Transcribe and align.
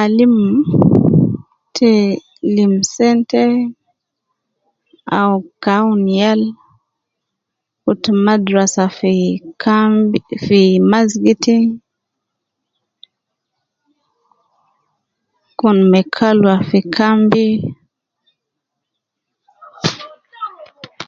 Alim 0.00 0.36
te 1.76 1.92
lim 2.54 2.74
sente 2.94 3.42
au 5.18 5.34
ka 5.62 5.70
awunu 5.78 6.10
yal 6.22 6.42
kutu 7.82 8.10
madrasa 8.24 8.84
fi 8.98 9.12
Kam 9.62 9.92
fi 10.44 10.60
masgiti, 10.90 11.58
Kun 15.58 15.76
ma 15.90 16.00
kalwa 16.16 16.54
fi 16.68 16.78
kambi 16.94 17.46